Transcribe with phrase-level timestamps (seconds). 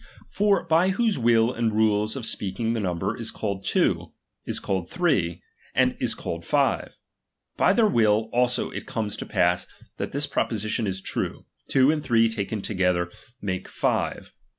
[0.29, 4.13] For by whose will and rules of speaking ^H the number || is called two,
[4.23, 5.43] ||' is called three,
[5.75, 6.97] and ^H I] I I [is called five;
[7.55, 9.67] by their will also it comes ^H to pass
[9.97, 14.23] that this proposition is true, two and ^H three taken togetJier malie fire.